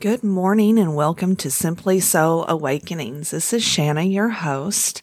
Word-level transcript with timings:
Good 0.00 0.24
morning 0.24 0.78
and 0.78 0.96
welcome 0.96 1.36
to 1.36 1.50
Simply 1.50 2.00
Soul 2.00 2.46
Awakenings. 2.48 3.32
This 3.32 3.52
is 3.52 3.62
Shanna, 3.62 4.00
your 4.00 4.30
host. 4.30 5.02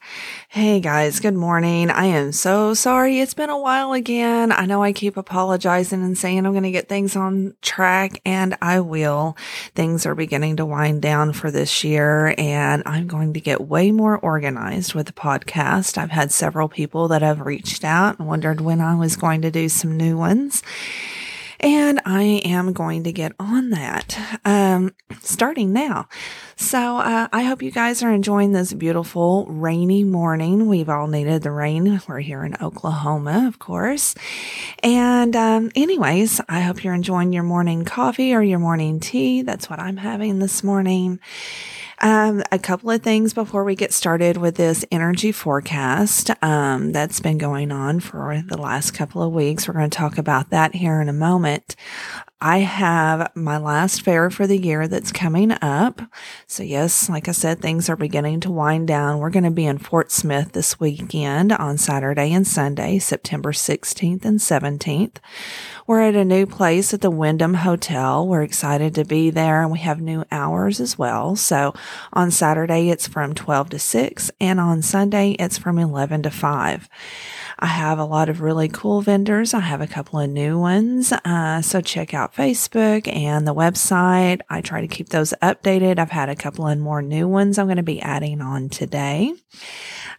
Hey 0.50 0.80
guys, 0.80 1.20
good 1.20 1.36
morning. 1.36 1.92
I 1.92 2.05
am 2.05 2.32
so 2.32 2.73
sorry. 2.73 3.20
It's 3.20 3.36
been 3.36 3.52
a 3.52 3.60
while 3.60 3.94
again. 3.94 4.52
I 4.52 4.66
know 4.66 4.82
I 4.82 4.94
keep 4.94 5.16
apologizing 5.16 6.02
and 6.02 6.18
saying 6.18 6.44
I'm 6.44 6.54
going 6.54 6.64
to 6.64 6.71
get 6.71 6.89
things 6.89 7.16
on 7.16 7.54
track 7.62 8.20
and 8.25 8.57
I 8.60 8.80
will. 8.80 9.38
Things 9.75 10.07
are 10.07 10.16
beginning 10.16 10.55
to 10.55 10.66
wind 10.66 11.04
down 11.04 11.32
for 11.32 11.52
this 11.52 11.84
year 11.84 12.34
and 12.36 12.82
I'm 12.88 13.05
going 13.05 13.34
to 13.34 13.39
get 13.39 13.68
way 13.68 13.91
more 13.91 14.18
organized 14.18 14.95
with 14.95 15.05
the 15.05 15.14
podcast. 15.14 16.00
I've 16.00 16.09
had 16.09 16.32
several 16.32 16.70
people 16.70 17.07
that 17.09 17.21
have 17.21 17.41
reached 17.41 17.84
out 17.84 18.18
and 18.18 18.27
wondered 18.27 18.61
when 18.61 18.82
I 18.82 18.95
was 18.95 19.16
going 19.16 19.43
to 19.43 19.52
do 19.52 19.70
some 19.70 19.95
new 19.95 20.18
ones 20.18 20.64
and 21.60 22.02
I 22.05 22.41
am 22.45 22.73
going 22.73 23.04
to 23.04 23.12
get 23.12 23.34
on 23.40 23.72
that 23.72 24.40
um, 24.45 24.94
starting 25.22 25.73
now. 25.73 26.08
So 26.55 26.98
uh, 26.98 27.27
I 27.31 27.44
hope 27.44 27.62
you 27.62 27.72
guys 27.72 28.02
are 28.04 28.12
enjoying 28.12 28.52
this 28.52 28.73
beautiful 28.73 29.45
rainy 29.45 30.04
morning. 30.04 30.67
We've 30.67 30.90
all 30.90 31.08
needed 31.08 31.44
the 31.44 31.52
rain. 31.52 32.02
We're 32.08 32.20
here 32.20 32.44
in 32.44 32.55
Oklahoma, 32.62 33.48
of 33.48 33.59
course. 33.59 34.16
And 34.81 35.36
um, 35.36 35.72
anyways, 35.76 36.41
I 36.50 36.62
hope 36.62 36.84
you're 36.84 36.94
enjoying 36.94 37.34
your 37.34 37.44
morning 37.44 37.86
coffee 37.86 38.34
or 38.34 38.42
your 38.42 38.59
morning 38.59 39.00
tea. 39.00 39.42
That's 39.42 39.70
what 39.70 39.80
I'm 39.80 39.98
having 39.98 40.39
this 40.39 40.64
morning. 40.64 41.20
Um, 42.00 42.44
a 42.52 42.60
couple 42.60 42.92
of 42.92 43.02
things 43.02 43.34
before 43.34 43.64
we 43.64 43.76
get 43.76 43.92
started 43.92 44.38
with 44.38 44.56
this 44.56 44.86
energy 44.92 45.32
forecast 45.32 46.30
um, 46.44 46.92
that's 46.92 47.20
been 47.20 47.40
going 47.40 47.72
on 47.72 48.00
for 48.00 48.44
the 48.48 48.58
last 48.58 48.92
couple 48.92 49.23
of 49.23 49.34
weeks. 49.34 49.68
We're 49.68 49.73
going 49.73 49.90
to 49.90 49.98
talk 49.98 50.20
about 50.20 50.52
that 50.52 50.76
here 50.76 51.02
in 51.02 51.10
a 51.10 51.14
moment. 51.14 51.76
I 52.40 52.59
have 52.59 53.32
my 53.36 53.58
last 53.58 54.04
fair 54.04 54.30
for 54.30 54.45
the 54.45 54.59
year 54.59 54.88
that's 54.88 55.11
coming 55.11 55.52
up. 55.53 56.03
So 56.45 56.61
yes, 56.61 57.09
like 57.09 57.28
I 57.28 57.31
said, 57.31 57.59
things 57.59 57.89
are 57.89 57.95
beginning 57.95 58.42
to 58.42 58.52
wind 58.52 58.88
down. 58.88 59.17
We're 59.17 59.31
going 59.31 59.44
to 59.44 59.50
be 59.50 59.66
in 59.66 59.80
Fort 59.80 60.11
Smith 60.11 60.52
this 60.52 60.80
weekend 60.80 61.52
on 61.52 61.80
Saturday 61.80 62.31
and 62.31 62.45
Sunday, 62.45 63.00
September 63.00 63.53
16th 63.53 64.23
and 64.23 64.39
17th. 64.39 65.16
We're 65.88 66.02
at 66.02 66.16
a 66.16 66.23
new 66.23 66.45
place 66.45 66.94
at 66.94 67.02
the 67.02 67.09
Wyndham 67.09 67.56
Hotel. 67.56 68.28
We're 68.28 68.44
excited 68.44 68.94
to 68.95 69.06
be 69.06 69.31
there 69.31 69.64
and 69.64 69.72
we 69.72 69.80
have 69.80 70.00
new 70.00 70.23
hours 70.31 70.80
as 70.80 70.95
well. 70.95 71.36
So 71.36 71.73
on 72.14 72.30
Saturday, 72.30 72.92
it's 72.92 73.08
from 73.08 73.33
12 73.33 73.72
to 73.72 73.80
6 73.80 74.31
and 74.39 74.59
on 74.59 74.83
Sunday, 74.83 75.31
it's 75.39 75.58
from 75.58 75.80
11 75.80 76.22
to 76.22 76.30
5. 76.30 76.88
I 77.59 77.67
have 77.67 77.97
a 77.97 78.05
lot 78.05 78.30
of 78.30 78.41
really 78.41 78.67
cool 78.67 79.02
vendors. 79.02 79.53
I 79.53 79.61
have 79.61 79.81
a 79.81 79.88
couple 79.88 80.19
of 80.19 80.30
new 80.30 80.59
ones. 80.59 81.11
Uh, 81.11 81.61
so 81.61 81.81
check 81.81 82.14
out 82.14 82.36
Facebook 82.36 83.11
and 83.11 83.47
the 83.47 83.55
website. 83.55 84.41
I 84.49 84.61
try 84.61 84.81
to 84.81 84.88
keep 84.88 85.09
those 85.09 85.33
updated. 85.41 85.97
I've 85.97 86.11
had 86.11 86.30
a 86.30 86.36
couple 86.36 86.67
of 86.67 86.77
more 86.77 87.02
new 87.02 87.27
ones 87.27 87.58
I'm 87.58 87.67
going 87.67 87.77
to 87.77 87.83
be 87.83 88.02
adding 88.02 88.41
on 88.41 88.69
today. 88.69 89.33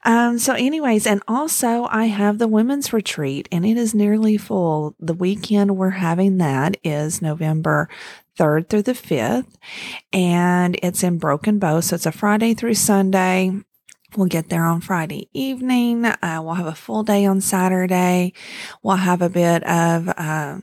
Um, 0.04 0.38
so 0.38 0.54
anyways, 0.54 1.06
and 1.06 1.22
also 1.28 1.86
I 1.90 2.06
have 2.06 2.38
the 2.38 2.48
women's 2.48 2.92
retreat 2.92 3.48
and 3.52 3.64
it 3.64 3.76
is 3.76 3.94
nearly 3.94 4.36
full. 4.36 4.96
The 4.98 5.14
weekend 5.14 5.76
we're 5.76 5.90
having 5.90 6.38
that 6.38 6.76
is 6.82 7.22
November 7.22 7.88
3rd 8.36 8.68
through 8.68 8.82
the 8.82 8.92
5th 8.92 9.54
and 10.12 10.78
it's 10.82 11.02
in 11.02 11.18
Broken 11.18 11.58
Bow. 11.58 11.80
So 11.80 11.94
it's 11.94 12.06
a 12.06 12.12
Friday 12.12 12.54
through 12.54 12.74
Sunday. 12.74 13.52
We'll 14.16 14.26
get 14.26 14.48
there 14.48 14.64
on 14.64 14.80
Friday 14.80 15.28
evening. 15.34 16.06
Uh, 16.06 16.40
we'll 16.42 16.54
have 16.54 16.66
a 16.66 16.74
full 16.74 17.02
day 17.02 17.26
on 17.26 17.40
Saturday. 17.42 18.32
We'll 18.82 18.96
have 18.96 19.20
a 19.20 19.28
bit 19.28 19.62
of, 19.64 20.08
uh, 20.08 20.60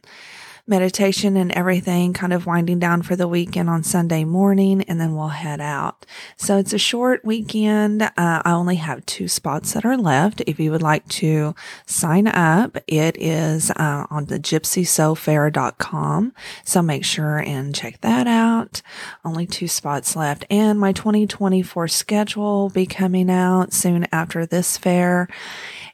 meditation 0.68 1.38
and 1.38 1.52
everything 1.52 2.12
kind 2.12 2.34
of 2.34 2.46
winding 2.46 2.80
down 2.80 3.02
for 3.02 3.16
the 3.16 3.28
weekend 3.28 3.70
on 3.70 3.84
Sunday 3.84 4.24
morning 4.24 4.82
and 4.84 5.00
then 5.00 5.16
we'll 5.16 5.28
head 5.28 5.62
out. 5.62 6.06
So 6.38 6.58
it's 6.58 6.74
a 6.74 6.80
short 6.80 7.24
weekend. 7.24 8.02
Uh, 8.02 8.12
I 8.18 8.52
only 8.52 8.78
have 8.78 9.06
two 9.06 9.28
spots 9.28 9.74
that 9.74 9.86
are 9.86 9.98
left. 9.98 10.42
If 10.48 10.60
you 10.60 10.72
would 10.72 10.82
like 10.82 11.08
to 11.10 11.54
sign 11.86 12.28
up, 12.28 12.78
it 12.88 13.16
is 13.20 13.70
uh, 13.72 14.08
on 14.10 14.26
the 14.26 14.40
gypsysoulfair.com. 14.40 16.34
So 16.64 16.82
make 16.82 17.06
sure 17.06 17.38
and 17.38 17.76
check 17.76 18.02
that 18.02 18.26
out. 18.26 18.82
Only 19.24 19.46
two 19.46 19.68
spots 19.68 20.16
left 20.16 20.46
and 20.50 20.80
my 20.80 20.94
2024 20.94 21.88
schedule 21.88 22.64
will 22.64 22.70
be 22.70 22.88
coming 22.88 23.30
out 23.30 23.72
soon 23.74 24.08
after 24.12 24.46
this 24.46 24.78
fair 24.78 25.28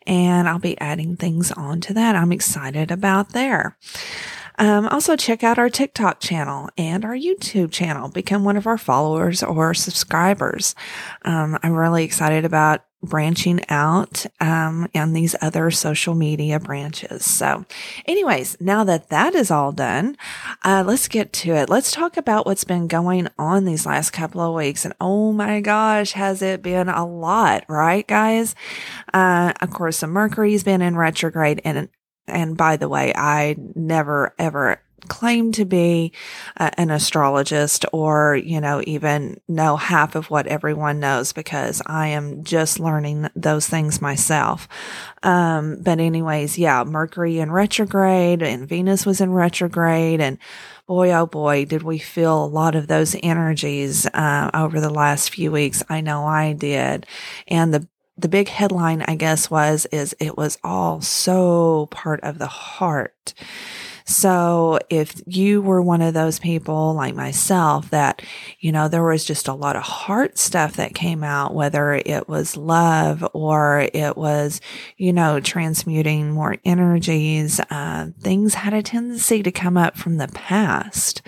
and 0.07 0.47
I'll 0.47 0.59
be 0.59 0.79
adding 0.79 1.15
things 1.15 1.51
on 1.51 1.81
to 1.81 1.93
that. 1.93 2.15
I'm 2.15 2.31
excited 2.31 2.91
about 2.91 3.29
there. 3.29 3.77
Um, 4.57 4.87
also 4.87 5.15
check 5.15 5.43
out 5.43 5.59
our 5.59 5.69
TikTok 5.69 6.19
channel 6.19 6.69
and 6.77 7.05
our 7.05 7.15
YouTube 7.15 7.71
channel. 7.71 8.09
Become 8.09 8.43
one 8.43 8.57
of 8.57 8.67
our 8.67 8.77
followers 8.77 9.43
or 9.43 9.73
subscribers. 9.73 10.75
Um, 11.23 11.57
I'm 11.63 11.73
really 11.73 12.03
excited 12.03 12.45
about 12.45 12.81
branching 13.03 13.59
out 13.69 14.25
um, 14.39 14.87
on 14.93 15.13
these 15.13 15.35
other 15.41 15.71
social 15.71 16.13
media 16.13 16.59
branches. 16.59 17.25
So, 17.25 17.65
anyways, 18.05 18.57
now 18.59 18.83
that 18.83 19.09
that 19.09 19.33
is 19.33 19.49
all 19.49 19.71
done, 19.71 20.17
uh, 20.63 20.83
let's 20.85 21.07
get 21.07 21.33
to 21.33 21.51
it. 21.55 21.69
Let's 21.69 21.91
talk 21.91 22.17
about 22.17 22.45
what's 22.45 22.63
been 22.63 22.87
going 22.87 23.27
on 23.37 23.65
these 23.65 23.85
last 23.85 24.11
couple 24.11 24.41
of 24.41 24.53
weeks. 24.53 24.85
And 24.85 24.93
oh 25.01 25.31
my 25.31 25.61
gosh, 25.61 26.11
has 26.11 26.41
it 26.41 26.61
been 26.61 26.89
a 26.89 27.05
lot, 27.05 27.65
right, 27.67 28.07
guys? 28.07 28.55
Uh, 29.13 29.53
of 29.61 29.71
course, 29.71 29.99
the 30.01 30.07
Mercury's 30.07 30.63
been 30.63 30.81
in 30.81 30.95
retrograde 30.95 31.61
and 31.63 31.89
and 32.31 32.57
by 32.57 32.77
the 32.77 32.89
way, 32.89 33.13
I 33.15 33.55
never 33.75 34.33
ever 34.39 34.81
claim 35.07 35.51
to 35.51 35.65
be 35.65 36.13
uh, 36.57 36.69
an 36.77 36.89
astrologist 36.89 37.85
or, 37.91 38.35
you 38.35 38.61
know, 38.61 38.81
even 38.85 39.39
know 39.47 39.75
half 39.75 40.15
of 40.15 40.29
what 40.29 40.47
everyone 40.47 40.99
knows 40.99 41.33
because 41.33 41.81
I 41.85 42.09
am 42.09 42.43
just 42.43 42.79
learning 42.79 43.29
those 43.35 43.67
things 43.67 44.01
myself. 44.01 44.67
Um, 45.23 45.81
but 45.81 45.99
anyways, 45.99 46.57
yeah, 46.57 46.83
Mercury 46.83 47.39
in 47.39 47.51
retrograde 47.51 48.41
and 48.41 48.67
Venus 48.67 49.05
was 49.05 49.21
in 49.21 49.31
retrograde 49.31 50.21
and 50.21 50.37
boy, 50.87 51.11
oh 51.11 51.25
boy, 51.25 51.65
did 51.65 51.83
we 51.83 51.97
feel 51.97 52.43
a 52.43 52.47
lot 52.47 52.75
of 52.75 52.87
those 52.87 53.15
energies, 53.23 54.05
uh, 54.07 54.49
over 54.53 54.79
the 54.79 54.89
last 54.89 55.29
few 55.29 55.51
weeks. 55.51 55.83
I 55.89 56.01
know 56.01 56.25
I 56.25 56.53
did. 56.53 57.05
And 57.47 57.73
the 57.73 57.87
the 58.17 58.29
big 58.29 58.49
headline, 58.49 59.03
I 59.07 59.15
guess, 59.15 59.49
was, 59.49 59.85
is 59.91 60.15
it 60.19 60.37
was 60.37 60.57
all 60.63 61.01
so 61.01 61.87
part 61.91 62.19
of 62.21 62.37
the 62.39 62.47
heart. 62.47 63.33
So 64.05 64.79
if 64.89 65.21
you 65.25 65.61
were 65.61 65.81
one 65.81 66.01
of 66.01 66.13
those 66.13 66.39
people 66.39 66.93
like 66.93 67.15
myself 67.15 67.89
that, 67.91 68.21
you 68.59 68.71
know, 68.71 68.87
there 68.87 69.03
was 69.03 69.25
just 69.25 69.47
a 69.47 69.53
lot 69.53 69.75
of 69.75 69.83
heart 69.83 70.37
stuff 70.37 70.75
that 70.75 70.95
came 70.95 71.23
out, 71.23 71.53
whether 71.53 71.93
it 71.93 72.27
was 72.27 72.57
love 72.57 73.27
or 73.33 73.89
it 73.93 74.17
was, 74.17 74.61
you 74.97 75.13
know, 75.13 75.39
transmuting 75.39 76.31
more 76.31 76.57
energies, 76.65 77.59
uh, 77.69 78.07
things 78.19 78.55
had 78.55 78.73
a 78.73 78.81
tendency 78.81 79.43
to 79.43 79.51
come 79.51 79.77
up 79.77 79.97
from 79.97 80.17
the 80.17 80.27
past. 80.29 81.21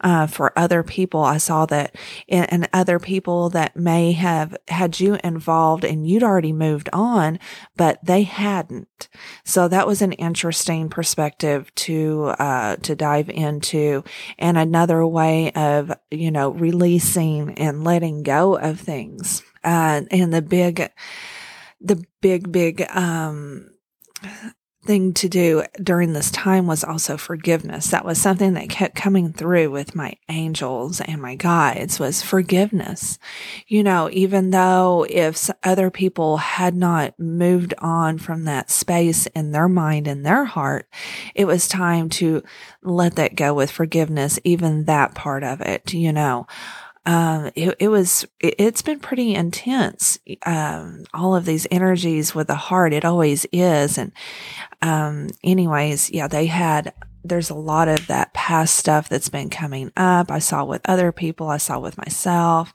Uh, 0.00 0.26
for 0.26 0.56
other 0.58 0.82
people, 0.82 1.22
I 1.22 1.38
saw 1.38 1.66
that 1.66 1.96
and 2.28 2.68
other 2.72 2.98
people 2.98 3.50
that 3.50 3.76
may 3.76 4.12
have 4.12 4.56
had 4.68 5.00
you 5.00 5.18
involved 5.22 5.84
and 5.84 6.06
you'd 6.06 6.22
already 6.22 6.52
moved 6.52 6.88
on, 6.92 7.38
but 7.76 8.04
they 8.04 8.22
hadn't. 8.22 9.08
So 9.44 9.68
that 9.68 9.86
was 9.86 10.02
an 10.02 10.12
interesting 10.12 10.88
perspective 10.88 11.72
to 11.76 12.11
uh, 12.24 12.76
to 12.76 12.94
dive 12.94 13.28
into, 13.28 14.04
and 14.38 14.56
another 14.56 15.06
way 15.06 15.52
of 15.52 15.92
you 16.10 16.30
know 16.30 16.50
releasing 16.50 17.54
and 17.54 17.84
letting 17.84 18.22
go 18.22 18.56
of 18.56 18.80
things. 18.80 19.42
Uh, 19.64 20.02
and 20.10 20.32
the 20.32 20.42
big, 20.42 20.90
the 21.80 22.04
big, 22.20 22.50
big 22.50 22.82
um, 22.90 23.70
thing 24.84 25.14
to 25.14 25.28
do 25.28 25.64
during 25.82 26.12
this 26.12 26.30
time 26.30 26.66
was 26.66 26.82
also 26.82 27.16
forgiveness. 27.16 27.90
That 27.90 28.04
was 28.04 28.20
something 28.20 28.54
that 28.54 28.68
kept 28.68 28.96
coming 28.96 29.32
through 29.32 29.70
with 29.70 29.94
my 29.94 30.14
angels 30.28 31.00
and 31.00 31.22
my 31.22 31.36
guides 31.36 32.00
was 32.00 32.22
forgiveness. 32.22 33.18
You 33.68 33.84
know, 33.84 34.08
even 34.12 34.50
though 34.50 35.06
if 35.08 35.50
other 35.62 35.90
people 35.90 36.38
had 36.38 36.74
not 36.74 37.18
moved 37.18 37.74
on 37.78 38.18
from 38.18 38.44
that 38.44 38.70
space 38.70 39.26
in 39.26 39.52
their 39.52 39.68
mind 39.68 40.08
and 40.08 40.26
their 40.26 40.44
heart, 40.44 40.88
it 41.34 41.44
was 41.44 41.68
time 41.68 42.08
to 42.10 42.42
let 42.82 43.16
that 43.16 43.36
go 43.36 43.54
with 43.54 43.70
forgiveness, 43.70 44.38
even 44.42 44.84
that 44.84 45.14
part 45.14 45.44
of 45.44 45.60
it, 45.60 45.92
you 45.94 46.12
know 46.12 46.46
um, 47.04 47.50
it, 47.54 47.76
it, 47.80 47.88
was, 47.88 48.26
it, 48.40 48.60
has 48.60 48.82
been 48.82 49.00
pretty 49.00 49.34
intense. 49.34 50.18
Um, 50.46 51.04
all 51.12 51.34
of 51.34 51.44
these 51.44 51.66
energies 51.70 52.34
with 52.34 52.46
the 52.46 52.54
heart, 52.54 52.92
it 52.92 53.04
always 53.04 53.44
is. 53.52 53.98
And, 53.98 54.12
um, 54.80 55.30
anyways, 55.42 56.10
yeah, 56.10 56.28
they 56.28 56.46
had, 56.46 56.94
there's 57.24 57.50
a 57.50 57.54
lot 57.54 57.88
of 57.88 58.06
that 58.06 58.32
past 58.34 58.76
stuff 58.76 59.08
that's 59.08 59.28
been 59.28 59.50
coming 59.50 59.90
up. 59.96 60.30
I 60.30 60.38
saw 60.38 60.64
with 60.64 60.82
other 60.88 61.10
people. 61.12 61.48
I 61.48 61.56
saw 61.56 61.78
with 61.78 61.98
myself. 61.98 62.72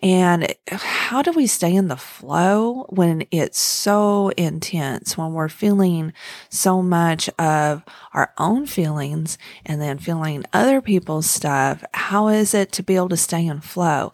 And 0.00 0.54
how 0.68 1.22
do 1.22 1.32
we 1.32 1.46
stay 1.46 1.74
in 1.74 1.88
the 1.88 1.96
flow 1.96 2.86
when 2.88 3.26
it's 3.30 3.58
so 3.58 4.28
intense, 4.36 5.18
when 5.18 5.32
we're 5.32 5.48
feeling 5.48 6.12
so 6.48 6.82
much 6.82 7.28
of 7.38 7.82
our 8.14 8.32
own 8.38 8.66
feelings 8.66 9.38
and 9.66 9.80
then 9.80 9.98
feeling 9.98 10.44
other 10.52 10.80
people's 10.80 11.28
stuff? 11.28 11.82
How 11.94 12.28
is 12.28 12.54
it 12.54 12.70
to 12.72 12.82
be 12.82 12.94
able 12.94 13.08
to 13.08 13.16
stay 13.16 13.44
in 13.44 13.60
flow? 13.60 14.12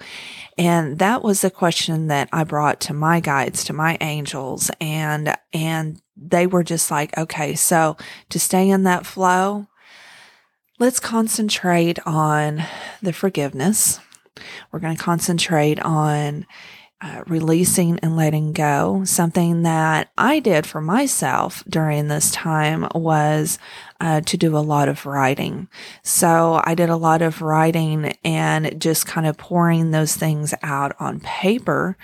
And 0.56 0.98
that 1.00 1.22
was 1.22 1.42
the 1.42 1.50
question 1.50 2.06
that 2.06 2.28
I 2.32 2.44
brought 2.44 2.80
to 2.82 2.94
my 2.94 3.20
guides, 3.20 3.64
to 3.64 3.72
my 3.72 3.98
angels. 4.00 4.70
And, 4.80 5.36
and 5.52 6.00
they 6.16 6.46
were 6.46 6.64
just 6.64 6.90
like, 6.90 7.16
okay, 7.18 7.54
so 7.54 7.96
to 8.30 8.40
stay 8.40 8.70
in 8.70 8.84
that 8.84 9.04
flow, 9.04 9.66
let's 10.78 11.00
concentrate 11.00 11.98
on 12.06 12.62
the 13.02 13.12
forgiveness. 13.12 14.00
We're 14.70 14.80
going 14.80 14.96
to 14.96 15.02
concentrate 15.02 15.80
on 15.80 16.46
uh, 17.00 17.22
releasing 17.26 17.98
and 18.00 18.16
letting 18.16 18.52
go. 18.52 19.02
Something 19.04 19.62
that 19.62 20.10
I 20.16 20.40
did 20.40 20.66
for 20.66 20.80
myself 20.80 21.62
during 21.68 22.08
this 22.08 22.30
time 22.30 22.88
was 22.94 23.58
uh, 24.04 24.20
to 24.20 24.36
do 24.36 24.54
a 24.54 24.58
lot 24.58 24.86
of 24.86 25.06
writing. 25.06 25.66
So 26.02 26.60
I 26.62 26.74
did 26.74 26.90
a 26.90 26.96
lot 26.96 27.22
of 27.22 27.40
writing 27.40 28.14
and 28.22 28.78
just 28.78 29.06
kind 29.06 29.26
of 29.26 29.38
pouring 29.38 29.92
those 29.92 30.14
things 30.14 30.52
out 30.62 30.94
on 31.00 31.20
paper. 31.20 31.96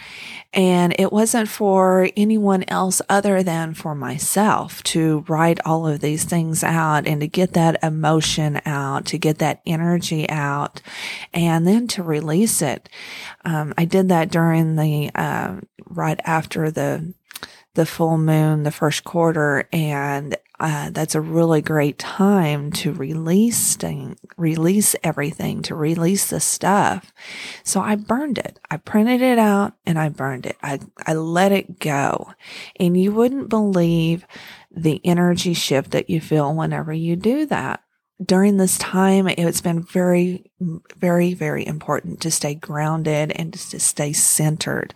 And 0.55 0.97
it 0.99 1.13
wasn't 1.13 1.51
for 1.51 2.09
anyone 2.17 2.65
else 2.69 3.03
other 3.11 3.43
than 3.43 3.75
for 3.75 3.95
myself 3.95 4.83
to 4.85 5.27
write 5.29 5.61
all 5.67 5.87
of 5.87 6.01
these 6.01 6.25
things 6.25 6.65
out 6.65 7.07
and 7.07 7.21
to 7.21 7.29
get 7.29 7.53
that 7.53 7.79
emotion 7.85 8.63
out, 8.65 9.05
to 9.07 9.19
get 9.19 9.37
that 9.41 9.61
energy 9.67 10.27
out, 10.31 10.81
and 11.35 11.67
then 11.67 11.87
to 11.89 12.03
release 12.03 12.63
it. 12.63 12.89
Um, 13.45 13.75
I 13.77 13.85
did 13.85 14.09
that 14.09 14.31
during 14.31 14.77
the, 14.77 15.11
uh, 15.15 15.57
right 15.85 16.21
after 16.25 16.71
the, 16.71 17.13
the 17.75 17.85
full 17.85 18.17
moon, 18.17 18.63
the 18.63 18.71
first 18.71 19.05
quarter, 19.05 19.69
and 19.71 20.35
uh, 20.61 20.91
that's 20.91 21.15
a 21.15 21.21
really 21.21 21.63
great 21.63 21.99
time 21.99 22.71
to 22.71 22.93
release 22.93 23.79
release 24.37 24.95
everything, 25.03 25.63
to 25.63 25.75
release 25.75 26.29
the 26.29 26.41
stuff. 26.41 27.13
So 27.65 27.81
I 27.81 27.97
burned 27.97 28.37
it. 28.37 28.59
I 28.71 28.77
printed 28.77 29.23
it 29.23 29.39
out 29.39 29.73
and 29.87 29.99
I 29.99 30.11
burned 30.11 30.45
it. 30.45 30.57
I, 30.63 30.81
I 31.07 31.15
let 31.15 31.51
it 31.53 31.79
go. 31.79 32.33
And 32.77 33.01
you 33.01 33.13
wouldn't 33.13 33.49
believe 33.49 34.27
the 34.71 35.01
energy 35.03 35.55
shift 35.55 35.93
that 35.93 36.11
you 36.11 36.21
feel 36.21 36.55
whenever 36.55 36.93
you 36.93 37.17
do 37.17 37.47
that. 37.47 37.83
During 38.23 38.59
this 38.59 38.77
time, 38.77 39.29
it's 39.29 39.63
been 39.63 39.83
very, 39.83 40.51
very, 40.97 41.33
very 41.33 41.67
important 41.67 42.21
to 42.21 42.31
stay 42.31 42.55
grounded 42.55 43.33
and 43.33 43.55
to 43.55 43.81
stay 43.81 44.13
centered. 44.13 44.93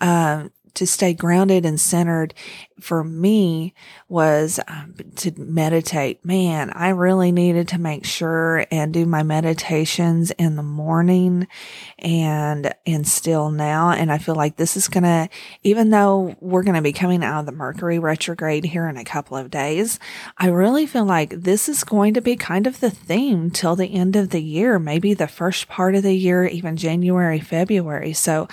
Um, 0.00 0.52
to 0.76 0.86
stay 0.86 1.12
grounded 1.14 1.66
and 1.66 1.80
centered 1.80 2.34
for 2.80 3.02
me 3.02 3.72
was 4.08 4.60
um, 4.68 4.94
to 5.16 5.32
meditate. 5.38 6.24
Man, 6.24 6.70
I 6.70 6.90
really 6.90 7.32
needed 7.32 7.68
to 7.68 7.78
make 7.78 8.04
sure 8.04 8.66
and 8.70 8.92
do 8.92 9.06
my 9.06 9.22
meditations 9.22 10.30
in 10.32 10.56
the 10.56 10.62
morning 10.62 11.48
and, 11.98 12.74
and 12.84 13.08
still 13.08 13.50
now. 13.50 13.90
And 13.90 14.12
I 14.12 14.18
feel 14.18 14.34
like 14.34 14.56
this 14.56 14.76
is 14.76 14.88
going 14.88 15.04
to, 15.04 15.28
even 15.62 15.90
though 15.90 16.36
we're 16.40 16.62
going 16.62 16.74
to 16.76 16.82
be 16.82 16.92
coming 16.92 17.24
out 17.24 17.40
of 17.40 17.46
the 17.46 17.52
Mercury 17.52 17.98
retrograde 17.98 18.64
here 18.64 18.86
in 18.88 18.98
a 18.98 19.04
couple 19.04 19.38
of 19.38 19.50
days, 19.50 19.98
I 20.36 20.48
really 20.48 20.86
feel 20.86 21.06
like 21.06 21.30
this 21.30 21.68
is 21.68 21.82
going 21.82 22.14
to 22.14 22.20
be 22.20 22.36
kind 22.36 22.66
of 22.66 22.80
the 22.80 22.90
theme 22.90 23.50
till 23.50 23.74
the 23.74 23.94
end 23.94 24.16
of 24.16 24.30
the 24.30 24.42
year, 24.42 24.78
maybe 24.78 25.14
the 25.14 25.28
first 25.28 25.68
part 25.68 25.94
of 25.94 26.02
the 26.02 26.14
year, 26.14 26.44
even 26.44 26.76
January, 26.76 27.40
February. 27.40 28.12
So, 28.12 28.48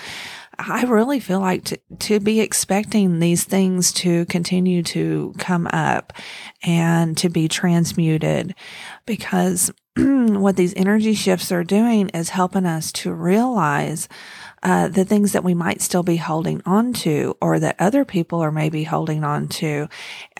I 0.58 0.84
really 0.84 1.20
feel 1.20 1.40
like 1.40 1.64
to, 1.64 1.80
to 2.00 2.20
be 2.20 2.40
expecting 2.40 3.18
these 3.18 3.44
things 3.44 3.92
to 3.94 4.24
continue 4.26 4.82
to 4.84 5.34
come 5.38 5.66
up 5.68 6.12
and 6.62 7.16
to 7.18 7.28
be 7.28 7.48
transmuted 7.48 8.54
because 9.06 9.72
what 9.96 10.56
these 10.56 10.74
energy 10.76 11.14
shifts 11.14 11.52
are 11.52 11.64
doing 11.64 12.08
is 12.10 12.30
helping 12.30 12.66
us 12.66 12.92
to 12.92 13.12
realize 13.12 14.08
uh, 14.64 14.88
the 14.88 15.04
things 15.04 15.32
that 15.32 15.44
we 15.44 15.54
might 15.54 15.82
still 15.82 16.02
be 16.02 16.16
holding 16.16 16.62
on 16.64 16.92
to 16.94 17.36
or 17.40 17.58
that 17.58 17.76
other 17.78 18.04
people 18.04 18.40
are 18.40 18.50
maybe 18.50 18.84
holding 18.84 19.22
on 19.22 19.46
to 19.46 19.88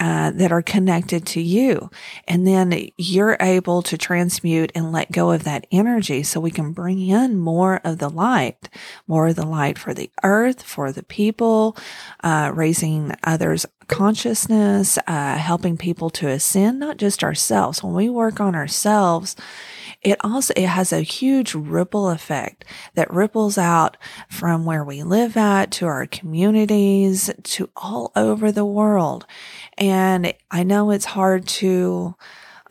uh, 0.00 0.30
that 0.30 0.50
are 0.50 0.62
connected 0.62 1.26
to 1.26 1.40
you. 1.40 1.90
And 2.26 2.46
then 2.46 2.88
you're 2.96 3.36
able 3.38 3.82
to 3.82 3.98
transmute 3.98 4.72
and 4.74 4.92
let 4.92 5.12
go 5.12 5.30
of 5.30 5.44
that 5.44 5.66
energy 5.70 6.22
so 6.22 6.40
we 6.40 6.50
can 6.50 6.72
bring 6.72 7.00
in 7.00 7.38
more 7.38 7.80
of 7.84 7.98
the 7.98 8.08
light, 8.08 8.70
more 9.06 9.28
of 9.28 9.36
the 9.36 9.46
light 9.46 9.78
for 9.78 9.92
the 9.92 10.10
earth, 10.22 10.62
for 10.62 10.90
the 10.90 11.02
people, 11.02 11.76
uh, 12.22 12.50
raising 12.54 13.14
others 13.22 13.66
consciousness, 13.88 14.98
uh, 15.06 15.36
helping 15.36 15.76
people 15.76 16.10
to 16.10 16.28
ascend, 16.28 16.78
not 16.78 16.96
just 16.96 17.22
ourselves. 17.22 17.82
When 17.82 17.94
we 17.94 18.08
work 18.08 18.40
on 18.40 18.54
ourselves, 18.54 19.36
it 20.04 20.18
also, 20.22 20.52
it 20.56 20.66
has 20.66 20.92
a 20.92 21.00
huge 21.00 21.54
ripple 21.54 22.10
effect 22.10 22.64
that 22.94 23.12
ripples 23.12 23.56
out 23.58 23.96
from 24.28 24.64
where 24.66 24.84
we 24.84 25.02
live 25.02 25.36
at 25.36 25.70
to 25.72 25.86
our 25.86 26.06
communities 26.06 27.30
to 27.42 27.70
all 27.74 28.12
over 28.14 28.52
the 28.52 28.66
world. 28.66 29.26
And 29.78 30.34
I 30.50 30.62
know 30.62 30.90
it's 30.90 31.06
hard 31.06 31.48
to, 31.48 32.14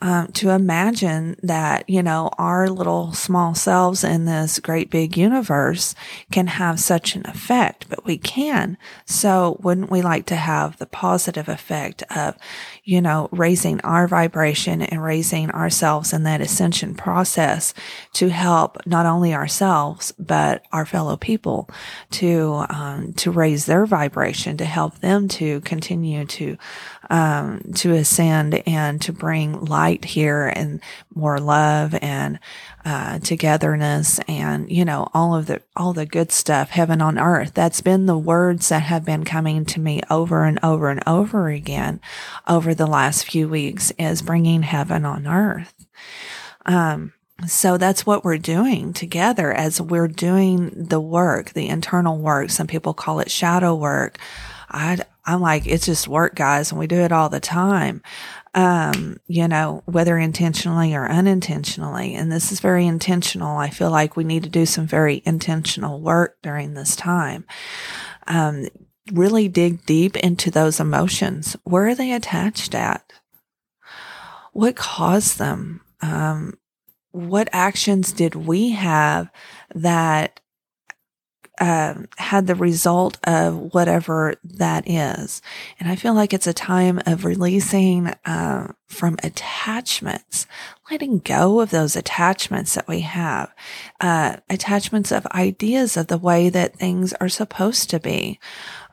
um, 0.00 0.28
to 0.32 0.50
imagine 0.50 1.36
that, 1.42 1.88
you 1.88 2.02
know, 2.02 2.30
our 2.38 2.68
little 2.68 3.12
small 3.12 3.54
selves 3.54 4.04
in 4.04 4.26
this 4.26 4.58
great 4.58 4.90
big 4.90 5.16
universe 5.16 5.94
can 6.30 6.46
have 6.46 6.78
such 6.78 7.16
an 7.16 7.26
effect, 7.26 7.86
but 7.88 8.04
we 8.04 8.18
can. 8.18 8.76
So 9.06 9.58
wouldn't 9.62 9.90
we 9.90 10.02
like 10.02 10.26
to 10.26 10.36
have 10.36 10.76
the 10.76 10.86
positive 10.86 11.48
effect 11.48 12.02
of, 12.14 12.36
you 12.84 13.00
know, 13.00 13.30
raising 13.32 13.80
our 13.80 14.06
vibration 14.06 14.82
and 14.82 15.02
raising 15.02 15.50
ourselves 15.50 16.12
in 16.12 16.24
that 16.24 16.42
ascension 16.42 16.94
process 16.94 17.72
to 18.12 18.28
help 18.28 18.76
not 18.86 19.06
only 19.06 19.32
ourselves, 19.32 20.12
but 20.18 20.62
our 20.70 20.84
fellow 20.84 21.16
people 21.16 21.68
to, 22.10 22.64
um, 22.68 23.14
to 23.14 23.30
raise 23.30 23.64
their 23.64 23.86
vibration, 23.86 24.58
to 24.58 24.66
help 24.66 24.98
them 24.98 25.28
to 25.28 25.60
continue 25.62 26.26
to, 26.26 26.58
um, 27.08 27.60
to 27.74 27.92
ascend 27.92 28.62
and 28.66 29.00
to 29.00 29.12
bring 29.12 29.64
light 29.64 30.04
here 30.04 30.52
and 30.54 30.80
more 31.14 31.40
love 31.40 31.94
and, 32.02 32.38
uh, 32.84 33.18
togetherness 33.18 34.18
and, 34.28 34.70
you 34.70 34.84
know, 34.84 35.08
all 35.14 35.34
of 35.34 35.46
the, 35.46 35.62
all 35.74 35.92
the 35.92 36.06
good 36.06 36.30
stuff, 36.30 36.70
heaven 36.70 37.00
on 37.00 37.18
earth. 37.18 37.54
That's 37.54 37.80
been 37.80 38.06
the 38.06 38.18
words 38.18 38.68
that 38.68 38.82
have 38.82 39.04
been 39.04 39.24
coming 39.24 39.64
to 39.66 39.80
me 39.80 40.02
over 40.10 40.44
and 40.44 40.58
over 40.62 40.90
and 40.90 41.02
over 41.06 41.48
again 41.48 42.00
over 42.46 42.74
the 42.74 42.86
last 42.86 43.24
few 43.24 43.48
weeks 43.48 43.90
is 43.98 44.22
bringing 44.22 44.62
heaven 44.62 45.04
on 45.04 45.26
earth. 45.26 45.74
Um, 46.66 47.14
so 47.46 47.76
that's 47.76 48.06
what 48.06 48.24
we're 48.24 48.38
doing 48.38 48.92
together 48.92 49.52
as 49.52 49.80
we're 49.80 50.08
doing 50.08 50.70
the 50.74 51.00
work, 51.00 51.52
the 51.52 51.68
internal 51.68 52.18
work. 52.18 52.50
Some 52.50 52.66
people 52.66 52.94
call 52.94 53.20
it 53.20 53.30
shadow 53.30 53.74
work. 53.74 54.18
I, 54.70 54.98
I'm 55.26 55.40
like, 55.40 55.66
it's 55.66 55.86
just 55.86 56.08
work, 56.08 56.34
guys, 56.34 56.70
and 56.70 56.78
we 56.78 56.86
do 56.86 57.00
it 57.00 57.12
all 57.12 57.28
the 57.28 57.40
time 57.40 58.02
um, 58.54 59.18
you 59.26 59.48
know, 59.48 59.82
whether 59.84 60.16
intentionally 60.16 60.94
or 60.94 61.08
unintentionally. 61.08 62.14
And 62.14 62.30
this 62.30 62.52
is 62.52 62.60
very 62.60 62.86
intentional. 62.86 63.56
I 63.56 63.70
feel 63.70 63.90
like 63.90 64.16
we 64.16 64.24
need 64.24 64.44
to 64.44 64.48
do 64.48 64.64
some 64.64 64.86
very 64.86 65.22
intentional 65.26 66.00
work 66.00 66.38
during 66.42 66.74
this 66.74 66.94
time. 66.94 67.46
Um, 68.26 68.68
really 69.12 69.48
dig 69.48 69.84
deep 69.86 70.16
into 70.16 70.50
those 70.50 70.78
emotions. 70.78 71.56
Where 71.64 71.88
are 71.88 71.94
they 71.94 72.12
attached 72.12 72.74
at? 72.74 73.12
What 74.52 74.76
caused 74.76 75.38
them? 75.38 75.80
Um, 76.00 76.54
what 77.10 77.48
actions 77.52 78.12
did 78.12 78.34
we 78.34 78.70
have 78.70 79.30
that 79.74 80.38
um, 81.60 82.08
had 82.16 82.46
the 82.46 82.54
result 82.54 83.18
of 83.24 83.74
whatever 83.74 84.34
that 84.42 84.88
is. 84.88 85.40
And 85.78 85.88
I 85.88 85.96
feel 85.96 86.14
like 86.14 86.32
it's 86.32 86.46
a 86.46 86.52
time 86.52 87.00
of 87.06 87.24
releasing 87.24 88.08
uh, 88.24 88.72
from 88.86 89.16
attachments, 89.22 90.46
letting 90.90 91.18
go 91.18 91.60
of 91.60 91.70
those 91.70 91.96
attachments 91.96 92.74
that 92.74 92.88
we 92.88 93.00
have, 93.00 93.54
uh, 94.00 94.36
attachments 94.50 95.12
of 95.12 95.26
ideas 95.26 95.96
of 95.96 96.08
the 96.08 96.18
way 96.18 96.48
that 96.48 96.76
things 96.76 97.12
are 97.14 97.28
supposed 97.28 97.88
to 97.90 98.00
be, 98.00 98.40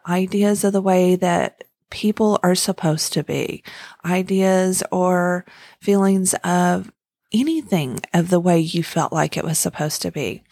ideas 0.08 0.64
of 0.64 0.74
the 0.74 0.82
way 0.82 1.16
that 1.16 1.64
people 1.90 2.40
are 2.44 2.56
supposed 2.56 3.14
to 3.14 3.24
be, 3.24 3.64
ideas 4.06 4.84
or 4.92 5.46
feelings 5.80 6.34
of 6.44 6.92
anything 7.34 8.00
of 8.14 8.30
the 8.30 8.40
way 8.40 8.60
you 8.60 8.84
felt 8.84 9.14
like 9.14 9.38
it 9.38 9.44
was 9.44 9.58
supposed 9.58 10.02
to 10.02 10.12
be. 10.12 10.44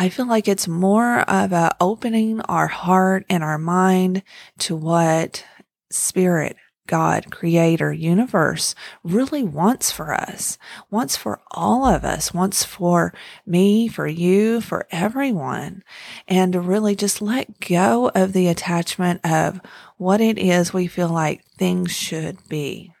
I 0.00 0.08
feel 0.08 0.26
like 0.26 0.48
it's 0.48 0.66
more 0.66 1.20
of 1.28 1.52
a 1.52 1.76
opening 1.78 2.40
our 2.40 2.68
heart 2.68 3.26
and 3.28 3.44
our 3.44 3.58
mind 3.58 4.22
to 4.60 4.74
what 4.74 5.44
spirit, 5.90 6.56
God, 6.86 7.30
creator, 7.30 7.92
universe 7.92 8.74
really 9.04 9.42
wants 9.42 9.92
for 9.92 10.14
us, 10.14 10.56
wants 10.90 11.18
for 11.18 11.42
all 11.50 11.84
of 11.84 12.02
us, 12.02 12.32
wants 12.32 12.64
for 12.64 13.12
me, 13.44 13.88
for 13.88 14.06
you, 14.06 14.62
for 14.62 14.86
everyone. 14.90 15.84
And 16.26 16.54
to 16.54 16.60
really 16.60 16.96
just 16.96 17.20
let 17.20 17.60
go 17.60 18.10
of 18.14 18.32
the 18.32 18.48
attachment 18.48 19.20
of 19.22 19.60
what 19.98 20.22
it 20.22 20.38
is 20.38 20.72
we 20.72 20.86
feel 20.86 21.10
like 21.10 21.44
things 21.58 21.94
should 21.94 22.38
be. 22.48 22.94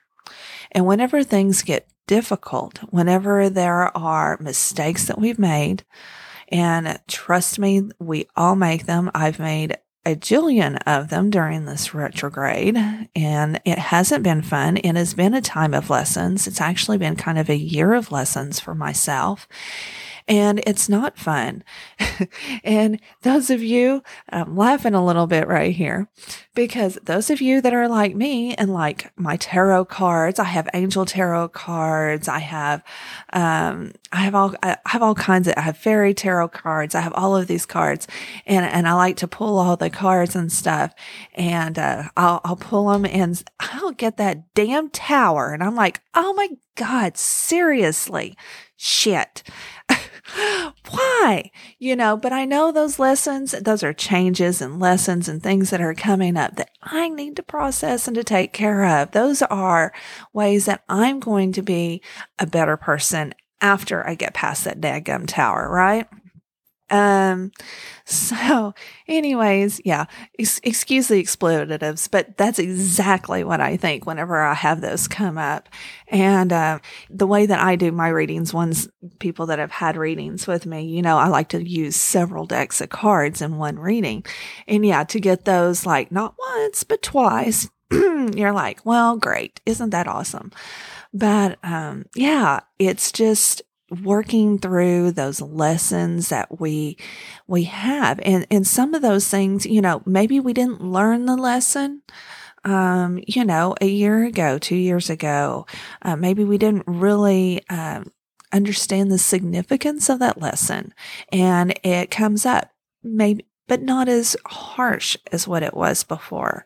And 0.70 0.84
whenever 0.84 1.22
things 1.22 1.62
get 1.62 1.88
difficult, 2.06 2.76
whenever 2.90 3.48
there 3.48 3.96
are 3.96 4.36
mistakes 4.38 5.06
that 5.06 5.18
we've 5.18 5.38
made, 5.38 5.82
and 6.50 6.98
trust 7.08 7.58
me, 7.58 7.82
we 7.98 8.26
all 8.36 8.56
make 8.56 8.86
them. 8.86 9.10
I've 9.14 9.38
made 9.38 9.78
a 10.06 10.16
jillion 10.16 10.78
of 10.86 11.10
them 11.10 11.30
during 11.30 11.66
this 11.66 11.92
retrograde, 11.92 12.76
and 13.14 13.60
it 13.64 13.78
hasn't 13.78 14.22
been 14.22 14.42
fun. 14.42 14.78
It 14.78 14.96
has 14.96 15.14
been 15.14 15.34
a 15.34 15.42
time 15.42 15.74
of 15.74 15.90
lessons. 15.90 16.46
It's 16.46 16.60
actually 16.60 16.98
been 16.98 17.16
kind 17.16 17.38
of 17.38 17.50
a 17.50 17.56
year 17.56 17.92
of 17.92 18.10
lessons 18.10 18.58
for 18.58 18.74
myself 18.74 19.46
and 20.30 20.62
it's 20.64 20.88
not 20.88 21.18
fun. 21.18 21.64
and 22.64 23.00
those 23.22 23.50
of 23.50 23.64
you, 23.64 24.04
I'm 24.28 24.56
laughing 24.56 24.94
a 24.94 25.04
little 25.04 25.26
bit 25.26 25.48
right 25.48 25.74
here 25.74 26.08
because 26.54 27.00
those 27.02 27.30
of 27.30 27.40
you 27.40 27.60
that 27.60 27.74
are 27.74 27.88
like 27.88 28.14
me 28.14 28.54
and 28.54 28.72
like 28.72 29.10
my 29.16 29.36
tarot 29.36 29.86
cards, 29.86 30.38
I 30.38 30.44
have 30.44 30.68
angel 30.72 31.04
tarot 31.04 31.48
cards. 31.48 32.28
I 32.28 32.38
have, 32.38 32.84
um, 33.32 33.90
I 34.12 34.18
have 34.18 34.36
all, 34.36 34.54
I 34.62 34.76
have 34.86 35.02
all 35.02 35.16
kinds 35.16 35.48
of, 35.48 35.54
I 35.56 35.62
have 35.62 35.76
fairy 35.76 36.14
tarot 36.14 36.48
cards. 36.50 36.94
I 36.94 37.00
have 37.00 37.14
all 37.14 37.34
of 37.36 37.48
these 37.48 37.66
cards 37.66 38.06
and, 38.46 38.64
and 38.64 38.86
I 38.86 38.92
like 38.92 39.16
to 39.16 39.28
pull 39.28 39.58
all 39.58 39.76
the 39.76 39.90
cards 39.90 40.36
and 40.36 40.52
stuff 40.52 40.94
and, 41.34 41.76
uh, 41.76 42.04
I'll, 42.16 42.40
I'll 42.44 42.56
pull 42.56 42.88
them 42.90 43.04
and 43.04 43.42
I'll 43.58 43.92
get 43.92 44.16
that 44.18 44.54
damn 44.54 44.90
tower. 44.90 45.52
And 45.52 45.64
I'm 45.64 45.74
like, 45.74 46.00
Oh 46.14 46.32
my 46.34 46.50
God, 46.76 47.16
seriously, 47.16 48.36
shit. 48.76 49.42
Why? 50.90 51.50
You 51.78 51.96
know, 51.96 52.16
but 52.16 52.32
I 52.32 52.44
know 52.44 52.72
those 52.72 52.98
lessons, 52.98 53.52
those 53.52 53.82
are 53.82 53.92
changes 53.92 54.60
and 54.60 54.80
lessons 54.80 55.28
and 55.28 55.42
things 55.42 55.70
that 55.70 55.80
are 55.80 55.94
coming 55.94 56.36
up 56.36 56.56
that 56.56 56.70
I 56.82 57.08
need 57.08 57.36
to 57.36 57.42
process 57.42 58.06
and 58.06 58.14
to 58.16 58.24
take 58.24 58.52
care 58.52 58.84
of. 58.84 59.12
Those 59.12 59.42
are 59.42 59.92
ways 60.32 60.66
that 60.66 60.84
I'm 60.88 61.20
going 61.20 61.52
to 61.52 61.62
be 61.62 62.02
a 62.38 62.46
better 62.46 62.76
person 62.76 63.34
after 63.60 64.06
I 64.06 64.14
get 64.14 64.34
past 64.34 64.64
that 64.64 64.80
daggum 64.80 65.26
tower, 65.26 65.68
right? 65.70 66.06
Um, 66.90 67.52
so 68.04 68.74
anyways, 69.06 69.80
yeah, 69.84 70.06
ex- 70.38 70.60
excuse 70.64 71.08
the 71.08 71.18
expletives, 71.18 72.08
but 72.08 72.36
that's 72.36 72.58
exactly 72.58 73.44
what 73.44 73.60
I 73.60 73.76
think 73.76 74.06
whenever 74.06 74.40
I 74.40 74.54
have 74.54 74.80
those 74.80 75.06
come 75.06 75.38
up. 75.38 75.68
And, 76.08 76.52
uh, 76.52 76.80
the 77.08 77.26
way 77.26 77.46
that 77.46 77.60
I 77.60 77.76
do 77.76 77.92
my 77.92 78.08
readings, 78.08 78.52
ones 78.52 78.88
people 79.20 79.46
that 79.46 79.58
have 79.58 79.70
had 79.70 79.96
readings 79.96 80.46
with 80.46 80.66
me, 80.66 80.82
you 80.82 81.02
know, 81.02 81.18
I 81.18 81.28
like 81.28 81.48
to 81.50 81.62
use 81.62 81.96
several 81.96 82.46
decks 82.46 82.80
of 82.80 82.88
cards 82.88 83.40
in 83.40 83.58
one 83.58 83.78
reading. 83.78 84.24
And 84.66 84.84
yeah, 84.84 85.04
to 85.04 85.20
get 85.20 85.44
those 85.44 85.86
like 85.86 86.10
not 86.10 86.34
once, 86.38 86.82
but 86.82 87.02
twice, 87.02 87.68
you're 87.90 88.52
like, 88.52 88.84
well, 88.84 89.16
great. 89.16 89.60
Isn't 89.66 89.90
that 89.90 90.08
awesome? 90.08 90.50
But, 91.12 91.58
um, 91.64 92.06
yeah, 92.14 92.60
it's 92.78 93.10
just, 93.10 93.62
working 93.90 94.58
through 94.58 95.12
those 95.12 95.40
lessons 95.40 96.28
that 96.28 96.60
we 96.60 96.96
we 97.46 97.64
have. 97.64 98.20
And 98.24 98.46
and 98.50 98.66
some 98.66 98.94
of 98.94 99.02
those 99.02 99.28
things 99.28 99.66
you 99.66 99.80
know 99.80 100.02
maybe 100.06 100.40
we 100.40 100.52
didn't 100.52 100.82
learn 100.82 101.26
the 101.26 101.36
lesson 101.36 102.02
um 102.64 103.20
you 103.26 103.44
know 103.44 103.74
a 103.80 103.86
year 103.86 104.24
ago 104.24 104.58
2 104.58 104.76
years 104.76 105.10
ago. 105.10 105.66
Uh, 106.02 106.16
maybe 106.16 106.44
we 106.44 106.58
didn't 106.58 106.84
really 106.86 107.62
um, 107.70 108.12
understand 108.52 109.10
the 109.10 109.18
significance 109.18 110.08
of 110.08 110.18
that 110.20 110.40
lesson. 110.40 110.94
And 111.32 111.78
it 111.82 112.10
comes 112.10 112.44
up. 112.46 112.70
Maybe 113.02 113.46
but 113.70 113.82
not 113.82 114.08
as 114.08 114.36
harsh 114.46 115.16
as 115.30 115.46
what 115.46 115.62
it 115.62 115.74
was 115.74 116.02
before. 116.02 116.64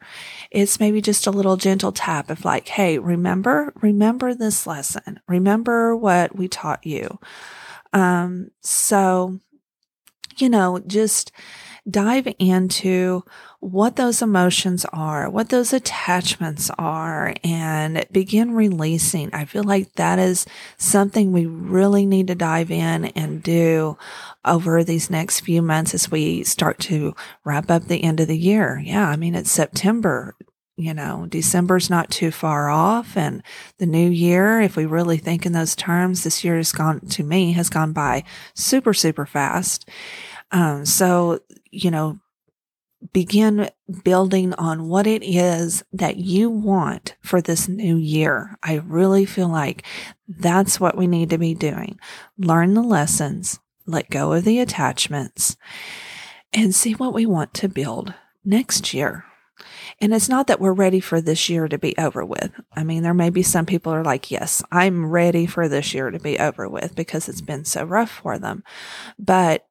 It's 0.51 0.81
maybe 0.81 1.03
just 1.03 1.27
a 1.27 1.31
little 1.31 1.59
gentle 1.59 1.93
tap 1.93 2.31
of 2.31 2.47
like, 2.47 2.67
Hey, 2.67 2.99
remember, 2.99 3.75
remember 3.83 4.33
this 4.33 4.67
lesson. 4.67 5.21
Remember 5.29 5.95
what 5.95 6.35
we 6.35 6.49
taught 6.49 6.87
you. 6.87 7.19
Um, 7.93 8.53
so, 8.63 9.39
you 10.39 10.49
know, 10.49 10.81
just 10.87 11.31
dive 11.89 12.33
into 12.39 13.25
what 13.61 13.97
those 13.97 14.23
emotions 14.23 14.85
are, 14.93 15.29
what 15.29 15.51
those 15.51 15.73
attachments 15.73 16.71
are, 16.79 17.35
and 17.43 18.05
begin 18.11 18.55
releasing. 18.55 19.33
I 19.35 19.45
feel 19.45 19.65
like 19.65 19.93
that 19.95 20.19
is 20.19 20.47
something 20.77 21.33
we 21.33 21.47
really 21.47 22.07
need 22.07 22.27
to 22.29 22.35
dive 22.35 22.71
in 22.71 23.07
and 23.07 23.43
do 23.43 23.99
over 24.45 24.83
these 24.83 25.11
next 25.11 25.41
few 25.41 25.63
months 25.63 25.95
as 25.95 26.11
we 26.11 26.45
start 26.45 26.79
to 26.81 27.15
wrap 27.45 27.71
up 27.71 27.85
the 27.85 28.05
end 28.05 28.21
of 28.21 28.29
the 28.29 28.39
year. 28.39 28.81
Yeah, 28.83 29.09
I 29.09 29.17
mean, 29.17 29.35
it's 29.35 29.51
September. 29.51 30.37
You 30.77 30.93
know, 30.93 31.27
December's 31.29 31.89
not 31.89 32.11
too 32.11 32.33
far 32.33 32.69
off 32.69 33.17
and 33.17 33.45
the 33.79 33.87
new 33.87 34.11
year, 34.11 34.61
if 34.61 34.77
we 34.77 34.87
really 34.87 35.19
think 35.19 35.47
in 35.47 35.53
those 35.53 35.77
terms, 35.77 36.25
this 36.25 36.43
year 36.43 36.57
has 36.57 36.73
gone 36.73 37.01
to 37.01 37.23
me 37.23 37.53
has 37.53 37.71
gone 37.71 37.93
by 37.93 38.25
super, 38.55 38.93
super 38.93 39.25
fast. 39.25 39.89
Um, 40.51 40.85
so, 40.85 41.41
you 41.75 41.91
know, 41.91 42.19
begin 43.13 43.69
building 44.03 44.55
on 44.55 44.89
what 44.89 45.07
it 45.07 45.23
is 45.23 45.85
that 45.93 46.17
you 46.17 46.49
want 46.49 47.17
for 47.21 47.41
this 47.41 47.69
new 47.69 47.97
year. 47.97 48.57
I 48.63 48.77
really 48.77 49.27
feel 49.27 49.49
like 49.49 49.85
that's 50.27 50.81
what 50.81 50.97
we 50.97 51.07
need 51.07 51.31
to 51.31 51.39
be 51.39 51.55
doing. 51.55 51.99
Learn 52.39 52.75
the 52.75 52.83
lessons, 52.83 53.59
let 53.87 54.11
go 54.11 54.33
of 54.33 54.45
the 54.45 54.59
attachments, 54.61 55.57
and 56.53 56.75
see 56.75 56.93
what 56.93 57.13
we 57.13 57.27
want 57.27 57.53
to 57.55 57.69
build 57.69 58.15
next 58.45 58.95
year. 58.95 59.25
And 60.01 60.13
it's 60.13 60.29
not 60.29 60.49
that 60.49 60.61
we're 60.61 60.73
ready 60.73 61.01
for 61.01 61.21
this 61.21 61.49
year 61.49 61.69
to 61.69 61.79
be 61.79 61.95
over 61.97 62.25
with. 62.25 62.53
I 62.75 62.85
mean, 62.85 63.03
there 63.03 63.15
may 63.15 63.31
be 63.31 63.43
some 63.43 63.67
people 63.67 63.93
are 63.93 64.03
like, 64.03 64.31
yes, 64.31 64.63
I'm 64.73 65.07
ready 65.07 65.47
for 65.47 65.69
this 65.69 65.95
year 65.95 66.11
to 66.11 66.19
be 66.19 66.39
over 66.39 66.69
with 66.69 66.95
because 66.95 67.29
it's 67.29 67.41
been 67.41 67.65
so 67.65 67.85
rough 67.85 68.11
for 68.11 68.39
them. 68.39 68.65
But 69.19 69.67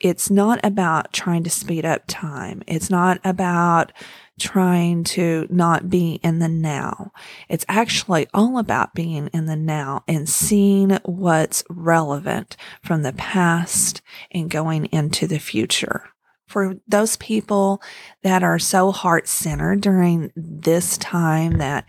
it's 0.00 0.30
not 0.30 0.60
about 0.64 1.12
trying 1.12 1.42
to 1.44 1.50
speed 1.50 1.84
up 1.84 2.04
time. 2.06 2.62
It's 2.66 2.90
not 2.90 3.20
about 3.24 3.92
trying 4.38 5.02
to 5.02 5.46
not 5.50 5.90
be 5.90 6.20
in 6.22 6.38
the 6.38 6.48
now. 6.48 7.12
It's 7.48 7.64
actually 7.68 8.28
all 8.32 8.58
about 8.58 8.94
being 8.94 9.28
in 9.28 9.46
the 9.46 9.56
now 9.56 10.04
and 10.06 10.28
seeing 10.28 10.90
what's 11.04 11.64
relevant 11.68 12.56
from 12.82 13.02
the 13.02 13.12
past 13.12 14.00
and 14.30 14.48
going 14.48 14.86
into 14.86 15.26
the 15.26 15.40
future. 15.40 16.08
For 16.46 16.76
those 16.86 17.16
people 17.16 17.82
that 18.22 18.42
are 18.42 18.58
so 18.58 18.90
heart 18.90 19.28
centered 19.28 19.82
during 19.82 20.32
this 20.34 20.96
time 20.96 21.58
that 21.58 21.84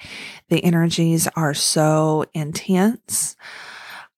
the 0.50 0.64
energies 0.64 1.28
are 1.36 1.54
so 1.54 2.26
intense, 2.34 3.38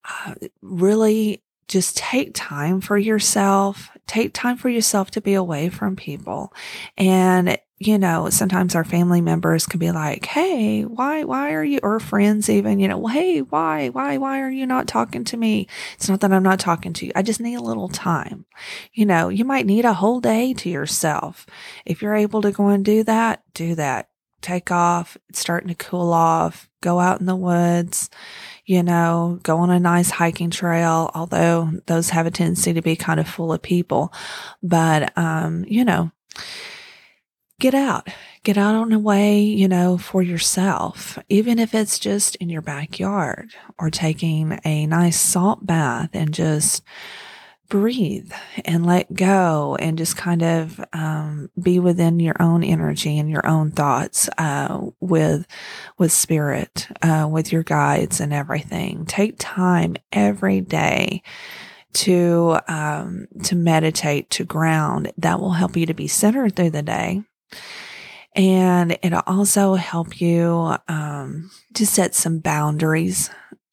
uh, 0.05 0.33
really 0.61 1.43
just 1.71 1.95
take 1.95 2.33
time 2.33 2.81
for 2.81 2.97
yourself. 2.97 3.89
Take 4.05 4.33
time 4.33 4.57
for 4.57 4.67
yourself 4.67 5.09
to 5.11 5.21
be 5.21 5.35
away 5.35 5.69
from 5.69 5.95
people. 5.95 6.53
And, 6.97 7.57
you 7.77 7.97
know, 7.97 8.29
sometimes 8.29 8.75
our 8.75 8.83
family 8.83 9.21
members 9.21 9.65
can 9.65 9.79
be 9.79 9.89
like, 9.91 10.25
Hey, 10.25 10.81
why, 10.81 11.23
why 11.23 11.53
are 11.53 11.63
you, 11.63 11.79
or 11.81 12.01
friends 12.01 12.49
even, 12.49 12.81
you 12.81 12.89
know, 12.89 13.07
Hey, 13.07 13.39
why, 13.39 13.87
why, 13.87 14.17
why 14.17 14.41
are 14.41 14.51
you 14.51 14.65
not 14.65 14.89
talking 14.89 15.23
to 15.23 15.37
me? 15.37 15.67
It's 15.95 16.09
not 16.09 16.19
that 16.19 16.33
I'm 16.33 16.43
not 16.43 16.59
talking 16.59 16.91
to 16.91 17.05
you. 17.05 17.13
I 17.15 17.21
just 17.21 17.39
need 17.39 17.55
a 17.55 17.63
little 17.63 17.87
time. 17.87 18.45
You 18.91 19.05
know, 19.05 19.29
you 19.29 19.45
might 19.45 19.65
need 19.65 19.85
a 19.85 19.93
whole 19.93 20.19
day 20.19 20.53
to 20.55 20.69
yourself. 20.69 21.47
If 21.85 22.01
you're 22.01 22.15
able 22.15 22.41
to 22.41 22.51
go 22.51 22.67
and 22.67 22.83
do 22.83 23.05
that, 23.05 23.43
do 23.53 23.75
that. 23.75 24.09
Take 24.41 24.71
off. 24.71 25.15
It's 25.29 25.39
starting 25.39 25.69
to 25.69 25.75
cool 25.75 26.11
off. 26.11 26.69
Go 26.81 26.99
out 26.99 27.21
in 27.21 27.27
the 27.27 27.35
woods 27.35 28.09
you 28.65 28.83
know, 28.83 29.39
go 29.43 29.57
on 29.57 29.69
a 29.69 29.79
nice 29.79 30.09
hiking 30.09 30.49
trail, 30.49 31.11
although 31.13 31.71
those 31.87 32.09
have 32.11 32.25
a 32.25 32.31
tendency 32.31 32.73
to 32.73 32.81
be 32.81 32.95
kind 32.95 33.19
of 33.19 33.27
full 33.27 33.51
of 33.51 33.61
people. 33.61 34.13
But, 34.61 35.17
um, 35.17 35.65
you 35.67 35.83
know, 35.83 36.11
get 37.59 37.73
out, 37.73 38.07
get 38.43 38.57
out 38.57 38.75
on 38.75 38.91
a 38.91 38.99
way, 38.99 39.41
you 39.41 39.67
know, 39.67 39.97
for 39.97 40.21
yourself, 40.21 41.19
even 41.29 41.59
if 41.59 41.75
it's 41.75 41.99
just 41.99 42.35
in 42.37 42.49
your 42.49 42.61
backyard 42.61 43.51
or 43.77 43.89
taking 43.89 44.59
a 44.65 44.85
nice 44.87 45.19
salt 45.19 45.65
bath 45.65 46.09
and 46.13 46.33
just, 46.33 46.83
breathe 47.71 48.31
and 48.65 48.85
let 48.85 49.13
go 49.13 49.77
and 49.79 49.97
just 49.97 50.17
kind 50.17 50.43
of 50.43 50.83
um, 50.93 51.49
be 51.59 51.79
within 51.79 52.19
your 52.19 52.35
own 52.41 52.63
energy 52.63 53.17
and 53.17 53.31
your 53.31 53.47
own 53.47 53.71
thoughts 53.71 54.29
uh, 54.37 54.79
with 54.99 55.47
with 55.97 56.11
spirit 56.11 56.89
uh, 57.01 57.27
with 57.31 57.51
your 57.51 57.63
guides 57.63 58.19
and 58.19 58.33
everything 58.33 59.05
take 59.07 59.35
time 59.39 59.95
every 60.11 60.61
day 60.61 61.23
to 61.93 62.59
um, 62.67 63.27
to 63.43 63.55
meditate 63.55 64.29
to 64.29 64.43
ground 64.43 65.11
that 65.17 65.39
will 65.39 65.53
help 65.53 65.77
you 65.77 65.87
to 65.87 65.95
be 65.95 66.07
centered 66.07 66.55
through 66.55 66.71
the 66.71 66.83
day 66.83 67.23
And 68.35 68.97
it'll 69.03 69.23
also 69.27 69.75
help 69.75 70.21
you 70.21 70.75
um, 70.87 71.51
to 71.73 71.85
set 71.85 72.15
some 72.15 72.39
boundaries. 72.39 73.29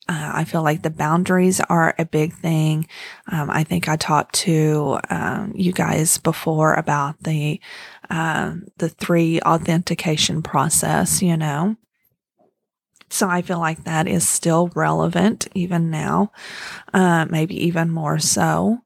Uh, 0.09 0.31
I 0.35 0.45
feel 0.45 0.63
like 0.63 0.83
the 0.83 0.91
boundaries 0.91 1.61
are 1.61 1.95
a 1.99 2.05
big 2.05 2.33
thing. 2.35 2.87
Um, 3.31 3.51
I 3.51 3.63
think 3.63 3.89
I 3.89 3.97
talked 3.97 4.35
to 4.37 4.99
um, 5.11 5.53
you 5.55 5.73
guys 5.73 6.19
before 6.19 6.75
about 6.75 7.23
the 7.23 7.61
um, 8.09 8.69
the 8.79 8.89
three 8.89 9.41
authentication 9.43 10.43
process. 10.43 11.21
You 11.21 11.37
know, 11.37 11.77
so 13.11 13.29
I 13.29 13.43
feel 13.43 13.59
like 13.59 13.85
that 13.85 14.07
is 14.07 14.29
still 14.29 14.71
relevant 14.75 15.49
even 15.55 15.91
now, 15.91 16.33
uh, 16.93 17.27
maybe 17.29 17.67
even 17.67 17.91
more 17.91 18.19
so. 18.19 18.79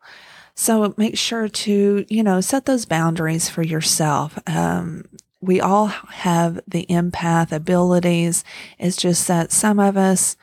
So 0.54 0.94
make 0.96 1.16
sure 1.16 1.48
to, 1.48 2.04
you 2.08 2.22
know, 2.22 2.40
set 2.40 2.66
those 2.66 2.84
boundaries 2.84 3.48
for 3.48 3.62
yourself. 3.62 4.38
Um, 4.46 5.04
we 5.40 5.60
all 5.60 5.86
have 5.86 6.60
the 6.68 6.86
empath 6.88 7.52
abilities. 7.52 8.44
It's 8.78 8.96
just 8.96 9.26
that 9.28 9.50
some 9.50 9.80
of 9.80 9.96
us 9.96 10.36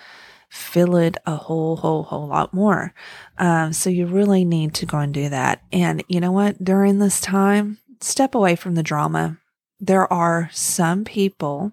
feel 0.49 0.95
it 0.95 1.17
a 1.25 1.35
whole, 1.35 1.77
whole, 1.77 2.03
whole 2.03 2.27
lot 2.27 2.53
more. 2.53 2.93
Um, 3.37 3.71
so 3.71 3.89
you 3.89 4.05
really 4.05 4.43
need 4.43 4.73
to 4.75 4.85
go 4.85 4.97
and 4.97 5.13
do 5.13 5.29
that. 5.29 5.61
And 5.71 6.03
you 6.07 6.19
know 6.19 6.31
what? 6.31 6.63
During 6.63 6.99
this 6.99 7.21
time, 7.21 7.77
step 8.01 8.35
away 8.35 8.55
from 8.55 8.75
the 8.75 8.83
drama. 8.83 9.37
There 9.79 10.11
are 10.11 10.49
some 10.51 11.05
people 11.05 11.71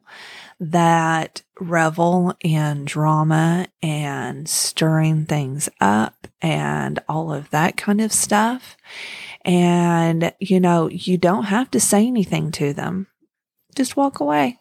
that 0.60 1.42
revel 1.58 2.34
in 2.40 2.84
drama 2.84 3.66
and 3.82 4.48
stirring 4.48 5.24
things 5.26 5.68
up 5.80 6.28
and 6.40 7.00
all 7.08 7.32
of 7.32 7.50
that 7.50 7.76
kind 7.76 8.00
of 8.00 8.12
stuff. 8.12 8.76
And, 9.44 10.32
you 10.38 10.60
know, 10.60 10.88
you 10.88 11.18
don't 11.18 11.44
have 11.44 11.70
to 11.72 11.80
say 11.80 12.06
anything 12.06 12.52
to 12.52 12.72
them. 12.72 13.08
Just 13.74 13.96
walk 13.96 14.20
away. 14.20 14.58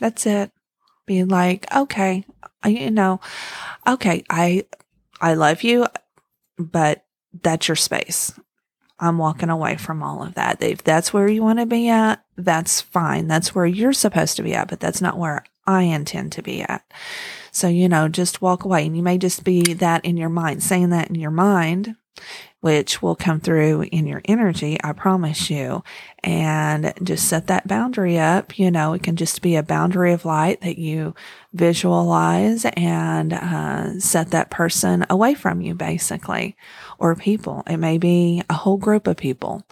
That's 0.00 0.24
it. 0.26 0.50
Be 1.10 1.24
like, 1.24 1.66
okay, 1.74 2.24
you 2.64 2.88
know, 2.88 3.18
okay, 3.84 4.22
I, 4.30 4.64
I 5.20 5.34
love 5.34 5.64
you, 5.64 5.88
but 6.56 7.04
that's 7.42 7.66
your 7.66 7.74
space. 7.74 8.32
I'm 9.00 9.18
walking 9.18 9.50
away 9.50 9.76
from 9.76 10.04
all 10.04 10.22
of 10.22 10.34
that. 10.34 10.62
If 10.62 10.84
that's 10.84 11.12
where 11.12 11.26
you 11.26 11.42
want 11.42 11.58
to 11.58 11.66
be 11.66 11.88
at, 11.88 12.24
that's 12.36 12.80
fine. 12.80 13.26
That's 13.26 13.56
where 13.56 13.66
you're 13.66 13.92
supposed 13.92 14.36
to 14.36 14.44
be 14.44 14.54
at, 14.54 14.68
but 14.68 14.78
that's 14.78 15.00
not 15.00 15.18
where 15.18 15.44
I 15.66 15.82
intend 15.82 16.30
to 16.34 16.42
be 16.42 16.62
at. 16.62 16.84
So, 17.50 17.66
you 17.66 17.88
know, 17.88 18.06
just 18.06 18.40
walk 18.40 18.64
away. 18.64 18.86
And 18.86 18.96
you 18.96 19.02
may 19.02 19.18
just 19.18 19.42
be 19.42 19.74
that 19.74 20.04
in 20.04 20.16
your 20.16 20.28
mind, 20.28 20.62
saying 20.62 20.90
that 20.90 21.08
in 21.08 21.16
your 21.16 21.32
mind, 21.32 21.96
which 22.60 23.00
will 23.00 23.16
come 23.16 23.40
through 23.40 23.82
in 23.84 24.06
your 24.06 24.20
energy, 24.26 24.78
I 24.84 24.92
promise 24.92 25.48
you. 25.50 25.82
And 26.22 26.92
just 27.02 27.26
set 27.28 27.46
that 27.46 27.66
boundary 27.66 28.18
up. 28.18 28.58
You 28.58 28.70
know, 28.70 28.92
it 28.92 29.02
can 29.02 29.16
just 29.16 29.40
be 29.40 29.56
a 29.56 29.62
boundary 29.62 30.12
of 30.12 30.26
light 30.26 30.60
that 30.60 30.78
you 30.78 31.14
visualize 31.54 32.66
and 32.76 33.32
uh, 33.32 33.98
set 33.98 34.30
that 34.30 34.50
person 34.50 35.06
away 35.08 35.34
from 35.34 35.62
you, 35.62 35.74
basically, 35.74 36.56
or 36.98 37.16
people. 37.16 37.62
It 37.66 37.78
may 37.78 37.96
be 37.96 38.42
a 38.50 38.54
whole 38.54 38.76
group 38.76 39.06
of 39.06 39.16
people 39.16 39.66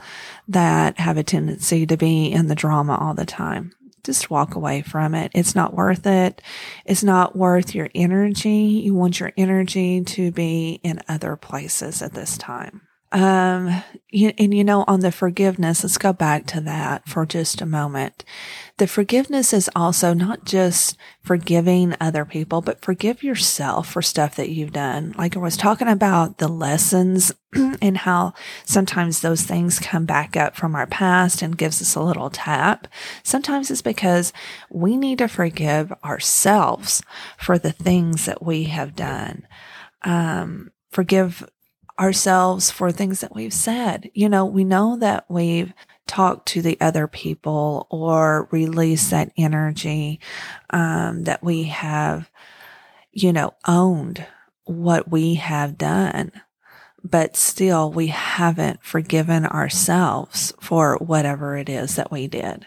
that 0.48 0.98
have 0.98 1.18
a 1.18 1.22
tendency 1.22 1.86
to 1.86 1.96
be 1.96 2.32
in 2.32 2.46
the 2.46 2.54
drama 2.54 2.96
all 2.96 3.14
the 3.14 3.26
time 3.26 3.74
just 4.08 4.30
walk 4.30 4.54
away 4.54 4.80
from 4.80 5.14
it. 5.14 5.30
It's 5.34 5.54
not 5.54 5.74
worth 5.74 6.06
it. 6.06 6.40
It's 6.86 7.04
not 7.04 7.36
worth 7.36 7.74
your 7.74 7.90
energy. 7.94 8.80
You 8.82 8.94
want 8.94 9.20
your 9.20 9.32
energy 9.36 10.00
to 10.02 10.30
be 10.30 10.80
in 10.82 11.02
other 11.10 11.36
places 11.36 12.00
at 12.00 12.14
this 12.14 12.38
time. 12.38 12.87
Um, 13.10 13.82
and 14.12 14.54
you 14.54 14.64
know, 14.64 14.84
on 14.86 15.00
the 15.00 15.10
forgiveness, 15.10 15.82
let's 15.82 15.96
go 15.96 16.12
back 16.12 16.46
to 16.48 16.60
that 16.62 17.08
for 17.08 17.24
just 17.24 17.62
a 17.62 17.66
moment. 17.66 18.24
The 18.76 18.86
forgiveness 18.86 19.52
is 19.52 19.70
also 19.74 20.12
not 20.12 20.44
just 20.44 20.96
forgiving 21.22 21.96
other 22.00 22.24
people, 22.24 22.60
but 22.60 22.82
forgive 22.82 23.22
yourself 23.22 23.90
for 23.90 24.02
stuff 24.02 24.36
that 24.36 24.50
you've 24.50 24.72
done. 24.72 25.14
Like 25.16 25.36
I 25.36 25.40
was 25.40 25.56
talking 25.56 25.88
about 25.88 26.38
the 26.38 26.48
lessons 26.48 27.32
and 27.54 27.98
how 27.98 28.34
sometimes 28.64 29.20
those 29.20 29.42
things 29.42 29.78
come 29.78 30.04
back 30.04 30.36
up 30.36 30.54
from 30.54 30.74
our 30.74 30.86
past 30.86 31.40
and 31.40 31.56
gives 31.56 31.80
us 31.80 31.94
a 31.94 32.02
little 32.02 32.30
tap. 32.30 32.88
Sometimes 33.22 33.70
it's 33.70 33.82
because 33.82 34.34
we 34.70 34.96
need 34.96 35.18
to 35.18 35.28
forgive 35.28 35.92
ourselves 36.04 37.02
for 37.38 37.58
the 37.58 37.72
things 37.72 38.26
that 38.26 38.42
we 38.42 38.64
have 38.64 38.94
done. 38.94 39.46
Um, 40.02 40.72
forgive 40.90 41.48
ourselves 41.98 42.70
for 42.70 42.90
things 42.92 43.20
that 43.20 43.34
we've 43.34 43.52
said. 43.52 44.10
You 44.14 44.28
know, 44.28 44.44
we 44.44 44.64
know 44.64 44.96
that 44.98 45.24
we've 45.28 45.72
talked 46.06 46.46
to 46.48 46.62
the 46.62 46.80
other 46.80 47.06
people 47.06 47.86
or 47.90 48.48
released 48.50 49.10
that 49.10 49.32
energy, 49.36 50.20
um, 50.70 51.24
that 51.24 51.42
we 51.42 51.64
have, 51.64 52.30
you 53.12 53.32
know, 53.32 53.54
owned 53.66 54.26
what 54.64 55.10
we 55.10 55.34
have 55.34 55.78
done. 55.78 56.32
But 57.04 57.36
still, 57.36 57.92
we 57.92 58.08
haven't 58.08 58.82
forgiven 58.82 59.46
ourselves 59.46 60.52
for 60.60 60.96
whatever 60.96 61.56
it 61.56 61.68
is 61.68 61.96
that 61.96 62.10
we 62.10 62.26
did. 62.26 62.66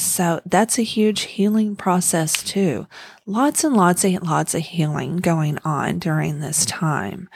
So 0.00 0.40
that's 0.46 0.78
a 0.78 0.82
huge 0.82 1.22
healing 1.22 1.76
process 1.76 2.42
too. 2.42 2.86
Lots 3.26 3.64
and 3.64 3.76
lots 3.76 4.04
and 4.04 4.22
lots 4.22 4.54
of 4.54 4.62
healing 4.62 5.18
going 5.18 5.58
on 5.64 5.98
during 5.98 6.40
this 6.40 6.64
time 6.64 7.28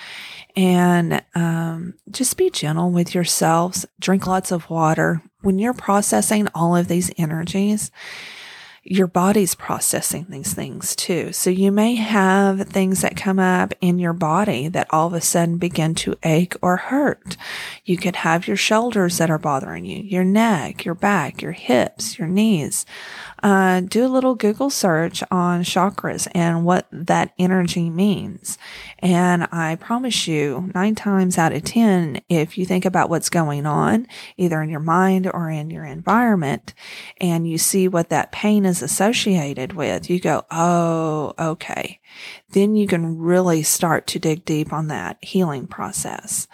and 0.57 1.23
um, 1.35 1.95
just 2.11 2.37
be 2.37 2.51
gentle 2.51 2.91
with 2.91 3.15
yourselves. 3.15 3.87
Drink 4.01 4.27
lots 4.27 4.53
of 4.53 4.71
water. 4.71 5.23
When 5.43 5.59
you're 5.59 5.75
processing 5.75 6.49
all 6.55 6.77
of 6.77 6.89
these 6.89 7.11
energies, 7.19 7.91
your 8.85 9.07
body's 9.07 9.55
processing 9.55 10.27
these 10.29 10.53
things 10.53 10.95
too. 10.95 11.33
So 11.33 11.49
you 11.49 11.73
may 11.73 11.95
have 11.95 12.69
things 12.69 13.01
that 13.01 13.17
come 13.17 13.39
up 13.39 13.73
in 13.81 13.99
your 13.99 14.13
body 14.13 14.69
that 14.69 14.89
all 14.91 15.07
of 15.07 15.15
a 15.15 15.23
sudden 15.23 15.57
begin 15.57 15.95
to 15.97 16.17
ache 16.23 16.55
or 16.61 16.77
hurt. 16.77 17.39
You 17.85 17.97
could 17.97 18.17
have 18.17 18.47
your 18.47 18.59
shoulders 18.59 19.17
that 19.19 19.31
are 19.31 19.39
bothering 19.39 19.87
you, 19.87 20.03
your 20.03 20.25
neck, 20.25 20.85
your 20.85 20.95
back, 20.95 21.41
your 21.41 21.53
hips, 21.53 22.19
your 22.19 22.29
knees 22.29 22.85
uh, 23.45 23.81
do 23.81 24.07
a 24.07 24.09
little 24.09 24.35
Google 24.35 24.71
search 24.71 25.23
on 25.31 25.63
chakras 25.65 26.27
and 26.35 26.65
what 26.65 26.89
that 26.91 27.35
energy 27.39 27.91
means. 27.91 28.57
And 29.01 29.47
I 29.53 29.77
promise 29.77 30.27
you, 30.27 30.71
nine 30.75 30.95
times 30.95 31.37
out 31.37 31.53
of 31.53 31.63
10, 31.63 32.23
if 32.31 32.57
you 32.57 32.65
think 32.65 32.87
about 32.87 33.11
what's 33.11 33.29
going 33.29 33.67
on, 33.67 34.07
either 34.39 34.63
in 34.63 34.71
your 34.71 34.81
mind 34.81 35.31
or 35.31 35.51
in 35.51 35.69
your 35.69 35.85
environment, 35.85 36.73
and 37.21 37.47
you 37.47 37.59
see 37.59 37.87
what 37.87 38.09
that 38.09 38.33
pain 38.33 38.65
is 38.65 38.81
associated 38.81 39.75
with, 39.75 40.09
you 40.09 40.21
go, 40.21 40.47
oh, 40.51 41.35
okay. 41.39 42.01
Then 42.49 42.77
you 42.77 42.87
can 42.87 43.19
really 43.19 43.63
start 43.63 44.07
to 44.07 44.19
dig 44.19 44.47
deep 44.47 44.73
on 44.73 44.89
that 44.89 45.19
healing 45.21 45.67
process. 45.67 46.49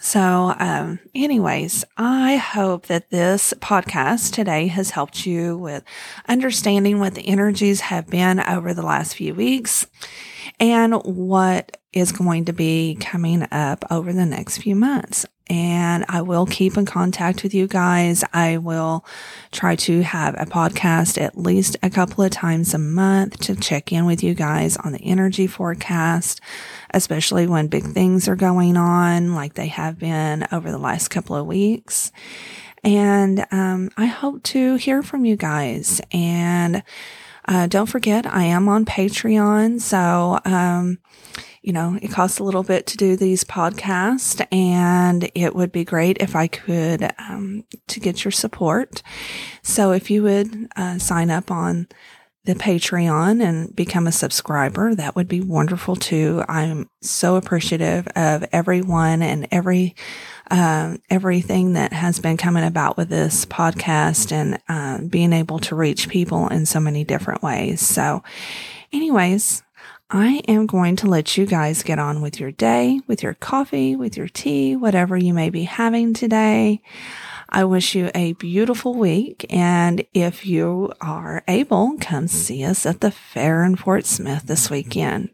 So, 0.00 0.54
um, 0.58 1.00
anyways, 1.14 1.84
I 1.96 2.36
hope 2.36 2.86
that 2.86 3.10
this 3.10 3.52
podcast 3.58 4.32
today 4.32 4.68
has 4.68 4.90
helped 4.90 5.26
you 5.26 5.56
with 5.56 5.82
understanding 6.28 7.00
what 7.00 7.14
the 7.14 7.26
energies 7.26 7.80
have 7.80 8.08
been 8.08 8.40
over 8.40 8.72
the 8.72 8.82
last 8.82 9.16
few 9.16 9.34
weeks 9.34 9.86
and 10.58 10.94
what 11.04 11.76
is 11.92 12.12
going 12.12 12.44
to 12.46 12.52
be 12.52 12.96
coming 13.00 13.46
up 13.50 13.84
over 13.90 14.12
the 14.12 14.26
next 14.26 14.58
few 14.58 14.74
months 14.74 15.26
and 15.48 16.04
I 16.08 16.22
will 16.22 16.46
keep 16.46 16.76
in 16.76 16.86
contact 16.86 17.42
with 17.42 17.54
you 17.54 17.68
guys. 17.68 18.24
I 18.32 18.56
will 18.56 19.04
try 19.52 19.76
to 19.76 20.02
have 20.02 20.34
a 20.34 20.44
podcast 20.44 21.20
at 21.20 21.38
least 21.38 21.76
a 21.82 21.90
couple 21.90 22.24
of 22.24 22.30
times 22.30 22.74
a 22.74 22.78
month 22.78 23.38
to 23.40 23.54
check 23.54 23.92
in 23.92 24.06
with 24.06 24.24
you 24.24 24.34
guys 24.34 24.76
on 24.76 24.92
the 24.92 24.98
energy 24.98 25.46
forecast, 25.46 26.40
especially 26.92 27.46
when 27.46 27.68
big 27.68 27.84
things 27.84 28.28
are 28.28 28.36
going 28.36 28.76
on 28.76 29.34
like 29.34 29.54
they 29.54 29.68
have 29.68 29.98
been 29.98 30.46
over 30.50 30.70
the 30.70 30.78
last 30.78 31.08
couple 31.08 31.36
of 31.36 31.46
weeks. 31.46 32.10
And 32.82 33.46
um, 33.50 33.90
I 33.96 34.06
hope 34.06 34.42
to 34.44 34.76
hear 34.76 35.02
from 35.02 35.24
you 35.24 35.36
guys. 35.36 36.00
And 36.12 36.82
uh, 37.48 37.66
don't 37.66 37.86
forget, 37.86 38.26
I 38.26 38.44
am 38.44 38.68
on 38.68 38.84
Patreon. 38.84 39.80
So, 39.80 40.38
um, 40.44 40.98
you 41.62 41.72
know, 41.72 41.98
it 42.00 42.08
costs 42.12 42.38
a 42.38 42.44
little 42.44 42.62
bit 42.62 42.86
to 42.86 42.96
do 42.96 43.16
these 43.16 43.42
podcasts 43.42 44.46
and 44.52 45.30
it 45.34 45.54
would 45.54 45.72
be 45.72 45.84
great 45.84 46.18
if 46.20 46.36
I 46.36 46.46
could, 46.46 47.12
um, 47.18 47.64
to 47.88 48.00
get 48.00 48.24
your 48.24 48.32
support. 48.32 49.02
So 49.62 49.90
if 49.92 50.10
you 50.10 50.22
would, 50.22 50.68
uh, 50.76 50.98
sign 50.98 51.30
up 51.30 51.50
on 51.50 51.88
the 52.46 52.54
Patreon 52.54 53.42
and 53.42 53.74
become 53.74 54.06
a 54.06 54.12
subscriber, 54.12 54.94
that 54.94 55.16
would 55.16 55.28
be 55.28 55.40
wonderful 55.40 55.96
too. 55.96 56.42
I'm 56.48 56.88
so 57.02 57.36
appreciative 57.36 58.06
of 58.16 58.44
everyone 58.52 59.20
and 59.20 59.48
every, 59.50 59.94
um, 60.50 61.02
everything 61.10 61.74
that 61.74 61.92
has 61.92 62.20
been 62.20 62.36
coming 62.36 62.64
about 62.64 62.96
with 62.96 63.08
this 63.08 63.44
podcast 63.44 64.32
and, 64.32 64.60
uh, 64.68 65.06
being 65.08 65.32
able 65.32 65.58
to 65.58 65.76
reach 65.76 66.08
people 66.08 66.48
in 66.48 66.66
so 66.66 66.80
many 66.80 67.04
different 67.04 67.42
ways. 67.42 67.80
So 67.80 68.22
anyways, 68.92 69.62
I 70.08 70.40
am 70.46 70.66
going 70.66 70.94
to 70.96 71.08
let 71.08 71.36
you 71.36 71.46
guys 71.46 71.82
get 71.82 71.98
on 71.98 72.22
with 72.22 72.38
your 72.38 72.52
day, 72.52 73.00
with 73.08 73.24
your 73.24 73.34
coffee, 73.34 73.96
with 73.96 74.16
your 74.16 74.28
tea, 74.28 74.76
whatever 74.76 75.16
you 75.16 75.34
may 75.34 75.50
be 75.50 75.64
having 75.64 76.14
today. 76.14 76.80
I 77.56 77.64
wish 77.64 77.94
you 77.94 78.10
a 78.14 78.34
beautiful 78.34 78.92
week. 78.92 79.46
And 79.48 80.04
if 80.12 80.44
you 80.44 80.92
are 81.00 81.42
able, 81.48 81.96
come 81.98 82.28
see 82.28 82.62
us 82.62 82.84
at 82.84 83.00
the 83.00 83.10
fair 83.10 83.64
in 83.64 83.76
Fort 83.76 84.04
Smith 84.04 84.42
this 84.42 84.68
weekend. 84.68 85.30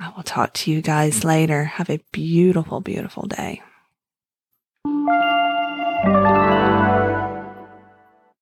I 0.00 0.12
will 0.16 0.24
talk 0.24 0.52
to 0.54 0.72
you 0.72 0.82
guys 0.82 1.22
later. 1.22 1.62
Have 1.62 1.90
a 1.90 2.00
beautiful, 2.10 2.80
beautiful 2.80 3.28
day. 3.28 3.62